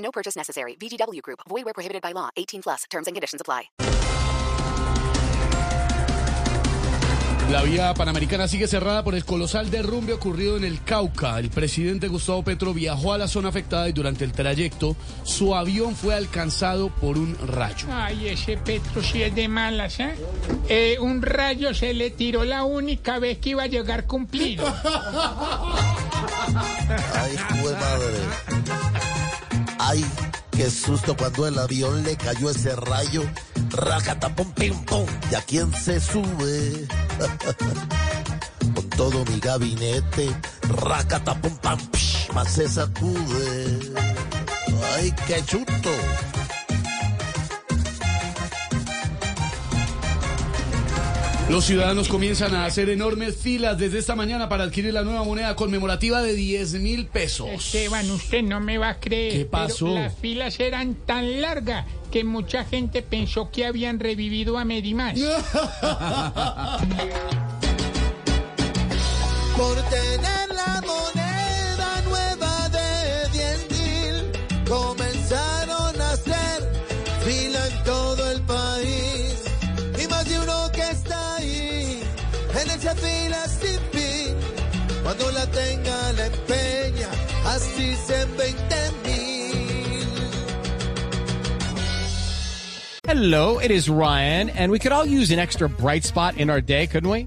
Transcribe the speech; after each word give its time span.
No 0.00 0.10
purchase 0.10 0.36
necessary. 0.36 0.76
VGW 0.76 1.22
Group. 1.22 1.40
Void 1.48 1.64
where 1.64 1.74
prohibited 1.74 2.02
by 2.02 2.12
law. 2.12 2.28
18 2.36 2.62
plus. 2.62 2.84
Terms 2.90 3.06
and 3.06 3.14
conditions 3.14 3.40
apply. 3.40 3.70
La 7.50 7.62
vía 7.62 7.92
panamericana 7.94 8.46
sigue 8.46 8.68
cerrada 8.68 9.02
por 9.02 9.16
el 9.16 9.24
colosal 9.24 9.72
derrumbe 9.72 10.12
ocurrido 10.12 10.56
en 10.56 10.62
el 10.62 10.84
Cauca. 10.84 11.36
El 11.40 11.50
presidente 11.50 12.06
Gustavo 12.06 12.44
Petro 12.44 12.72
viajó 12.72 13.12
a 13.12 13.18
la 13.18 13.26
zona 13.26 13.48
afectada 13.48 13.88
y 13.88 13.92
durante 13.92 14.24
el 14.24 14.30
trayecto 14.30 14.94
su 15.24 15.52
avión 15.56 15.96
fue 15.96 16.14
alcanzado 16.14 16.90
por 16.90 17.18
un 17.18 17.36
rayo. 17.48 17.88
Ay, 17.90 18.28
ese 18.28 18.56
Petro 18.56 19.02
sí 19.02 19.24
es 19.24 19.34
de 19.34 19.48
malas, 19.48 19.98
¿eh? 19.98 20.14
Eh, 20.68 20.96
Un 21.00 21.22
rayo 21.22 21.74
se 21.74 21.92
le 21.92 22.10
tiró 22.10 22.44
la 22.44 22.62
única 22.62 23.18
vez 23.18 23.38
que 23.38 23.50
iba 23.50 23.64
a 23.64 23.66
llegar 23.66 24.06
cumplido. 24.06 24.64
Ay, 27.14 27.36
madre. 27.80 29.19
Ay, 29.90 30.06
qué 30.52 30.70
susto 30.70 31.16
cuando 31.16 31.48
el 31.48 31.58
avión 31.58 32.04
le 32.04 32.16
cayó 32.16 32.48
ese 32.50 32.76
rayo. 32.76 33.24
Racatapum, 33.70 34.52
pim, 34.52 34.84
pum. 34.84 35.04
¿Y 35.32 35.34
a 35.34 35.42
quién 35.42 35.74
se 35.74 35.98
sube? 35.98 36.86
Con 38.72 38.88
todo 38.90 39.24
mi 39.24 39.40
gabinete. 39.40 40.30
Racatapum, 40.68 41.56
pam, 41.56 41.80
psh, 41.90 42.32
más 42.32 42.52
se 42.52 42.68
sacude. 42.68 43.80
Ay, 44.94 45.12
qué 45.26 45.44
chuto. 45.44 45.90
Los 51.50 51.64
ciudadanos 51.64 52.06
comienzan 52.08 52.54
a 52.54 52.64
hacer 52.64 52.88
enormes 52.90 53.36
filas 53.36 53.76
desde 53.76 53.98
esta 53.98 54.14
mañana 54.14 54.48
para 54.48 54.62
adquirir 54.62 54.94
la 54.94 55.02
nueva 55.02 55.24
moneda 55.24 55.56
conmemorativa 55.56 56.22
de 56.22 56.34
10 56.34 56.74
mil 56.74 57.06
pesos. 57.08 57.48
Esteban, 57.48 58.08
usted 58.08 58.44
no 58.44 58.60
me 58.60 58.78
va 58.78 58.90
a 58.90 59.00
creer. 59.00 59.32
¿Qué 59.32 59.46
pasó? 59.46 59.86
pero 59.86 59.98
las 59.98 60.16
filas 60.16 60.60
eran 60.60 60.94
tan 60.94 61.40
largas 61.40 61.86
que 62.12 62.22
mucha 62.22 62.64
gente 62.64 63.02
pensó 63.02 63.50
que 63.50 63.66
habían 63.66 63.98
revivido 63.98 64.58
a 64.58 64.64
Medimás. 64.64 65.18
Por 69.56 69.74
tener 69.90 70.48
la 70.54 70.80
moneda 70.86 71.19
más 80.20 80.28
de 80.28 80.38
uno 80.38 80.70
que 80.72 80.82
está 80.82 81.36
ahí, 81.36 82.02
en 82.62 82.70
esa 82.70 82.94
fila 82.94 83.48
sin 83.48 83.80
fin. 83.92 84.36
Cuando 85.02 85.30
la 85.30 85.46
tenga, 85.46 86.12
la 86.12 86.26
empeña, 86.26 87.08
así 87.46 87.94
se 88.06 88.22
en 88.22 88.36
20 88.36 88.76
mil. 89.04 89.20
Hello, 93.04 93.58
it 93.60 93.70
is 93.70 93.88
Ryan, 93.88 94.50
and 94.50 94.70
we 94.70 94.78
could 94.78 94.92
all 94.92 95.06
use 95.06 95.30
an 95.30 95.38
extra 95.38 95.68
bright 95.68 96.04
spot 96.04 96.36
in 96.36 96.50
our 96.50 96.60
day, 96.60 96.86
couldn't 96.86 97.10
we? 97.10 97.26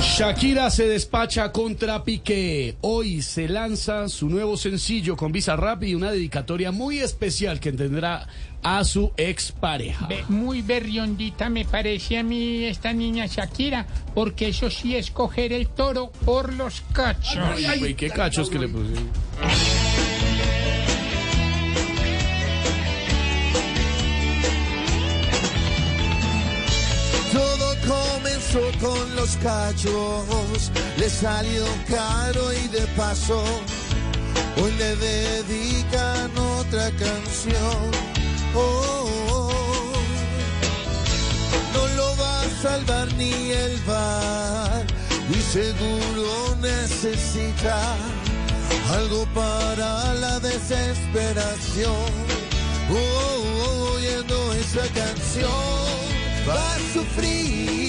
Shakira 0.00 0.70
se 0.70 0.88
despacha 0.88 1.52
contra 1.52 2.02
Piqué. 2.04 2.76
Hoy 2.80 3.20
se 3.20 3.48
lanza 3.48 4.08
su 4.08 4.30
nuevo 4.30 4.56
sencillo 4.56 5.14
con 5.14 5.30
Visa 5.30 5.56
Rap 5.56 5.82
y 5.84 5.94
una 5.94 6.10
dedicatoria 6.10 6.72
muy 6.72 7.00
especial 7.00 7.60
que 7.60 7.70
tendrá 7.70 8.26
a 8.62 8.84
su 8.84 9.12
expareja. 9.18 10.08
Muy 10.28 10.62
berriondita 10.62 11.50
me 11.50 11.66
parece 11.66 12.18
a 12.18 12.22
mí 12.22 12.64
esta 12.64 12.94
niña 12.94 13.26
Shakira, 13.26 13.86
porque 14.14 14.48
eso 14.48 14.70
sí 14.70 14.96
es 14.96 15.10
coger 15.10 15.52
el 15.52 15.68
toro 15.68 16.10
por 16.24 16.54
los 16.54 16.82
cachos. 16.92 17.38
Ay, 17.68 17.78
güey, 17.78 17.94
qué 17.94 18.08
cachos 18.08 18.48
que 18.48 18.58
le 18.58 18.68
puse. 18.68 18.94
Con 28.80 29.14
los 29.14 29.36
cachos, 29.36 30.72
le 30.96 31.08
salió 31.08 31.64
caro 31.88 32.52
y 32.52 32.66
de 32.68 32.80
paso, 32.96 33.44
hoy 34.60 34.72
le 34.72 34.96
dedican 34.96 36.36
otra 36.36 36.90
canción. 36.92 37.90
Oh, 38.54 39.08
oh. 39.30 39.92
No 41.74 41.86
lo 41.96 42.16
va 42.16 42.42
a 42.42 42.50
salvar 42.62 43.12
ni 43.14 43.52
el 43.52 43.76
bar, 43.86 44.84
y 45.28 45.40
seguro 45.52 46.56
necesita 46.60 47.96
algo 48.92 49.26
para 49.32 50.14
la 50.14 50.40
desesperación. 50.40 52.10
Oh, 52.90 53.44
oh, 53.62 53.92
oyendo 53.94 54.52
esa 54.54 54.86
canción 54.92 56.10
va 56.48 56.74
a 56.74 56.78
sufrir 56.92 57.79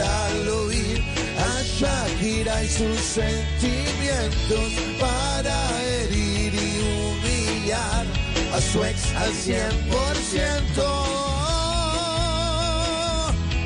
al 0.00 0.48
oír 0.48 1.02
a 1.38 1.62
Shakira 1.62 2.64
y 2.64 2.68
sus 2.68 3.00
sentimientos 3.00 4.72
para 5.00 5.82
herir 5.82 6.54
y 6.54 6.80
humillar 6.80 8.06
a 8.52 8.60
su 8.60 8.84
ex 8.84 9.14
al 9.16 9.32
cien 9.32 9.70
por 9.90 10.16
ciento. 10.16 10.86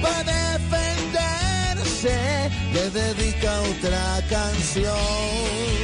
Para 0.03 0.59
defenderse 0.59 2.17
le 2.73 2.91
dedica 2.91 3.61
otra 3.63 4.23
canción. 4.29 5.84